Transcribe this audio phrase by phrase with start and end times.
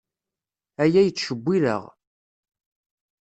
[0.83, 1.83] Aya yettcewwil-aɣ.